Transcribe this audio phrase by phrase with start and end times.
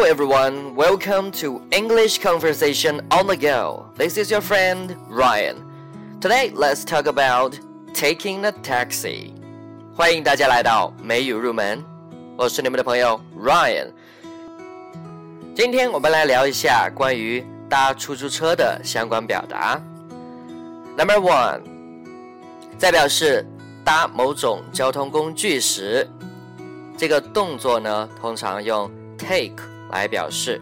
[0.00, 3.84] Hello everyone, welcome to English Conversation on the Go.
[3.94, 5.56] This is your friend Ryan.
[6.18, 7.60] Today let's talk about
[7.92, 9.34] taking a taxi.
[9.94, 11.84] 欢迎大家来到美语入门，
[12.38, 13.92] 我是你们的朋友 Ryan。
[15.54, 19.78] 今天我们来聊一下关于搭出租车的相关表达。
[20.96, 21.60] Number one，
[22.78, 23.46] 在表示
[23.84, 26.08] 搭某种交通工具时，
[26.96, 30.60] 这个动作呢，通常用 take 来表示。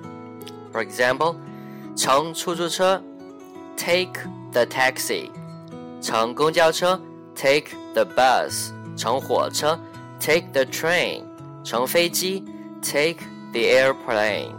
[0.73, 1.37] For example，
[1.97, 3.03] 乘出租车，
[3.77, 5.31] take the taxi；
[6.01, 7.01] 乘公交车，
[7.35, 9.79] take the bus；乘火车，
[10.21, 11.23] take the train；
[11.63, 12.45] 乘飞机，
[12.83, 13.19] take
[13.53, 14.51] the airplane；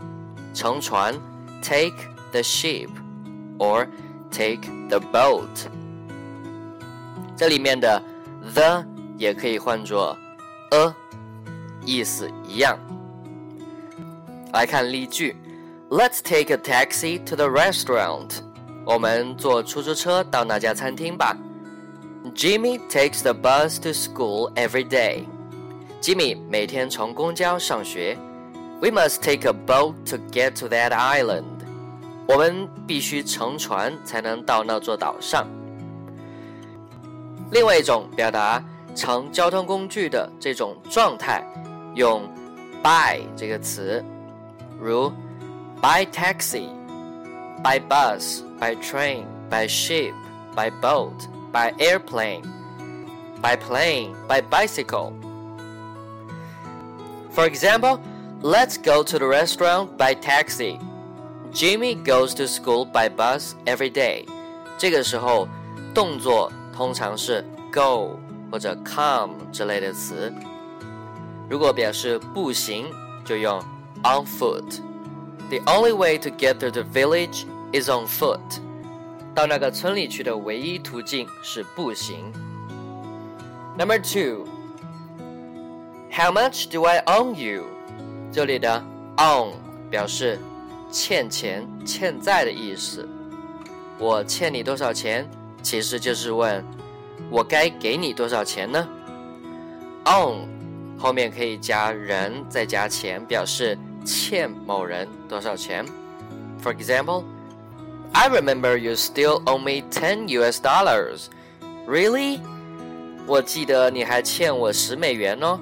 [0.53, 1.15] 乘船，
[1.61, 1.95] take
[2.31, 3.87] the ship，or
[4.31, 5.67] take the boat。
[7.35, 8.01] 这里面的
[8.53, 8.85] the
[9.17, 10.17] 也可以换作
[10.71, 10.95] a，
[11.83, 12.79] 意思一样。
[14.52, 15.36] 来看例句
[15.90, 18.30] ：Let's take a taxi to the restaurant。
[18.84, 21.36] 我们坐出租车到那家餐厅吧。
[22.34, 25.24] Jimmy takes the bus to school every day。
[26.00, 28.18] 吉米每天乘公交上学。
[28.80, 31.44] We must take a boat to get to that island。
[32.26, 35.46] 我们必须乘船才能到那座岛上。
[37.52, 38.62] 另外一种表达
[38.94, 41.44] 乘交通工具的这种状态，
[41.94, 42.22] 用
[42.82, 44.02] by 这个词。
[44.79, 45.11] 如
[45.81, 46.69] by taxi,
[47.63, 50.13] by bus, by train, by ship,
[50.55, 52.43] by boat, by airplane,
[53.41, 55.13] by plane, by bicycle.
[57.31, 57.99] For example,
[58.41, 60.79] let's go to the restaurant by taxi.
[61.51, 64.25] Jimmy goes to school by bus every day.
[64.77, 65.47] 这个时候，
[65.93, 68.19] 动作通常是 go
[68.51, 70.33] 或者 come 之类的词。
[71.49, 72.87] 如果表示步行，
[73.23, 73.61] 就用
[74.03, 74.81] on foot.
[75.49, 78.39] The only way to get to the village is on foot.
[79.33, 82.31] 到那个村里去的唯一途径是步行。
[83.77, 84.45] Number two.
[86.11, 87.65] How much do I owe you?
[88.31, 88.83] 这里的
[89.17, 89.51] owe
[89.89, 90.39] 表示
[90.89, 93.07] 欠钱、欠债的意思。
[93.99, 95.29] 我欠你多少钱？
[95.61, 96.63] 其实就是问
[97.29, 98.87] 我该给你多少钱呢？
[100.05, 100.47] owe
[100.97, 105.85] 后面可以加人再加钱，表示 欠某人多少钱。
[106.63, 107.23] For example,
[108.13, 110.61] I remember you still owe me ten U.S.
[110.61, 111.27] dollars.
[111.87, 112.39] Really?
[113.27, 115.59] 我记得你还欠我十美元哦，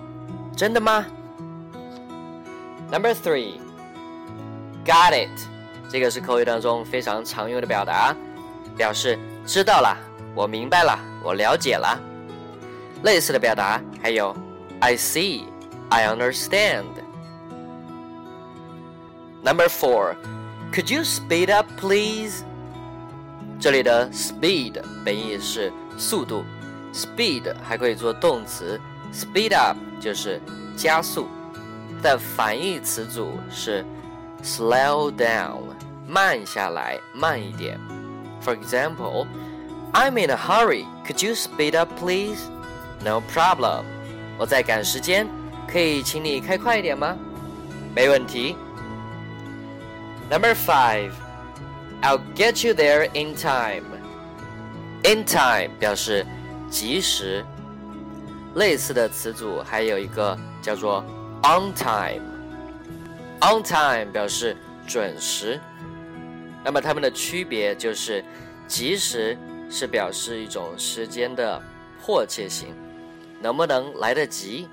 [0.55, 1.05] 真的吗？
[2.91, 3.53] Number three,
[4.85, 5.29] got it.
[5.89, 8.15] 这个是口语当中非常常用的表达，
[8.75, 9.97] 表示知道了，
[10.35, 11.99] 我明白了，我了解了。
[13.03, 14.35] 类似的表达还有
[14.79, 15.43] I see,
[15.89, 16.85] I understand.
[19.43, 20.15] Number four,
[20.71, 22.43] could you speed up, please?
[23.59, 26.43] 这里的 speed 本意是速度，
[26.93, 28.79] speed 还可以做动词，
[29.13, 30.41] speed up 就是
[30.75, 31.27] 加速，
[32.01, 33.85] 但反义词组是
[34.43, 35.61] slow down，
[36.07, 37.79] 慢下来，慢一点。
[38.43, 39.25] For example,
[39.93, 40.85] I'm in a hurry.
[41.05, 42.39] Could you speed up, please?
[43.03, 43.83] No problem.
[44.37, 45.27] 我在赶时间，
[45.71, 47.15] 可以请你开快一点吗？
[47.95, 48.57] 没问题。
[50.30, 51.12] Number five,
[52.02, 53.84] I'll get you there in time.
[55.02, 56.26] In time 表示
[56.70, 57.44] 及时。
[58.54, 61.04] 类似的词组还有一个叫做
[61.42, 62.22] on time。
[63.40, 64.56] On time 表示
[64.86, 65.60] 准时。
[66.64, 68.24] 那么它们的区别就是，
[68.66, 69.38] 及时
[69.70, 71.62] 是表示一种时间的
[72.02, 72.74] 迫切性，
[73.40, 74.66] 能不能来得及；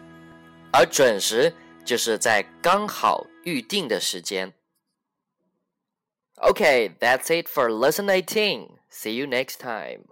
[0.71, 4.51] 而准时就是在刚好预定的时间。
[6.43, 8.79] Okay, that's it for lesson 18.
[8.89, 10.09] See you next time.